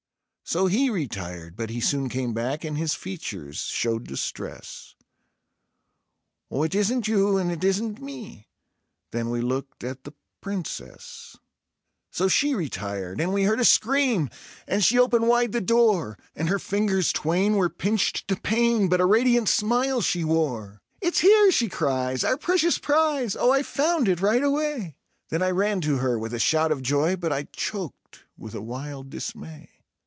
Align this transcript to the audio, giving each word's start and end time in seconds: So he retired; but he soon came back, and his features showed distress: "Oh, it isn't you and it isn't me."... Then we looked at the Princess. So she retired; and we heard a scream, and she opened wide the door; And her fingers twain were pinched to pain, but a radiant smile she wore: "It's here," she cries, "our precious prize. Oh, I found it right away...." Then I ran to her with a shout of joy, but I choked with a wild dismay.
So 0.43 0.67
he 0.67 0.89
retired; 0.89 1.55
but 1.55 1.69
he 1.69 1.79
soon 1.79 2.09
came 2.09 2.33
back, 2.33 2.65
and 2.65 2.77
his 2.77 2.93
features 2.93 3.59
showed 3.59 4.05
distress: 4.05 4.95
"Oh, 6.49 6.63
it 6.63 6.75
isn't 6.75 7.07
you 7.07 7.37
and 7.37 7.49
it 7.49 7.63
isn't 7.63 8.01
me."... 8.01 8.49
Then 9.11 9.29
we 9.29 9.39
looked 9.39 9.81
at 9.85 10.03
the 10.03 10.11
Princess. 10.41 11.37
So 12.11 12.27
she 12.27 12.53
retired; 12.53 13.21
and 13.21 13.31
we 13.31 13.43
heard 13.43 13.61
a 13.61 13.63
scream, 13.63 14.29
and 14.67 14.83
she 14.83 14.99
opened 14.99 15.29
wide 15.29 15.53
the 15.53 15.61
door; 15.61 16.17
And 16.35 16.49
her 16.49 16.59
fingers 16.59 17.13
twain 17.13 17.55
were 17.55 17.69
pinched 17.69 18.27
to 18.27 18.35
pain, 18.35 18.89
but 18.89 18.99
a 18.99 19.05
radiant 19.05 19.47
smile 19.47 20.01
she 20.01 20.25
wore: 20.25 20.81
"It's 20.99 21.19
here," 21.19 21.49
she 21.53 21.69
cries, 21.69 22.25
"our 22.25 22.35
precious 22.35 22.77
prize. 22.77 23.37
Oh, 23.37 23.53
I 23.53 23.63
found 23.63 24.09
it 24.09 24.19
right 24.19 24.43
away...." 24.43 24.97
Then 25.29 25.41
I 25.41 25.51
ran 25.51 25.79
to 25.81 25.99
her 25.99 26.19
with 26.19 26.33
a 26.33 26.39
shout 26.39 26.73
of 26.73 26.81
joy, 26.81 27.15
but 27.15 27.31
I 27.31 27.43
choked 27.43 28.25
with 28.37 28.53
a 28.53 28.61
wild 28.61 29.09
dismay. 29.09 29.69